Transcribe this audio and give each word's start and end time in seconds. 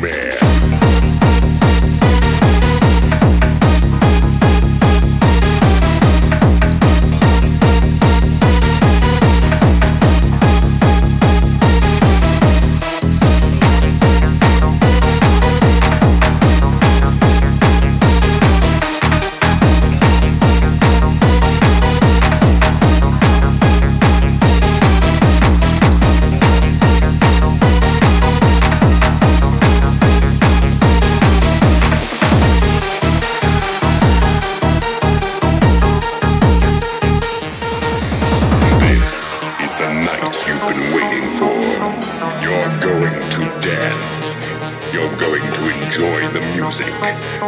man. 0.00 1.35
You're 44.98 45.14
going 45.18 45.42
to 45.42 45.82
enjoy 45.82 46.26
the 46.28 46.40
music, 46.56 46.86